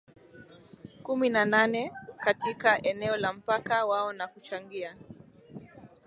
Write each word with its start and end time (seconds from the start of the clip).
kumi 1.03 1.29
na 1.29 1.45
nane 1.45 1.91
katika 2.17 2.81
eneo 2.83 3.17
la 3.17 3.33
mpaka 3.33 3.85
wao 3.85 4.13
na 4.13 4.27
kuchangia 4.27 4.95